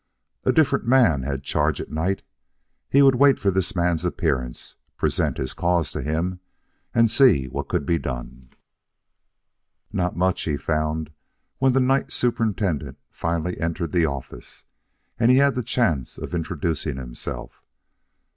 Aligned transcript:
A 0.45 0.51
different 0.51 0.87
man 0.87 1.21
had 1.21 1.43
charge 1.43 1.79
at 1.79 1.91
night. 1.91 2.23
He 2.89 3.03
would 3.03 3.13
wait 3.13 3.37
for 3.37 3.51
this 3.51 3.75
man's 3.75 4.03
appearance, 4.03 4.75
present 4.97 5.37
his 5.37 5.53
cause 5.53 5.91
to 5.91 6.01
him 6.01 6.39
and 6.91 7.07
see 7.07 7.47
what 7.47 7.67
could 7.67 7.85
be 7.85 7.99
done. 7.99 8.49
Not 9.93 10.15
much, 10.17 10.41
he 10.41 10.57
found, 10.57 11.11
when 11.59 11.73
the 11.73 11.79
night 11.79 12.09
superintendent 12.11 12.97
finally 13.11 13.59
entered 13.61 13.91
the 13.91 14.07
office 14.07 14.63
and 15.19 15.29
he 15.29 15.37
had 15.37 15.53
the 15.53 15.61
chance 15.61 16.17
of 16.17 16.33
introducing 16.33 16.97
himself. 16.97 17.61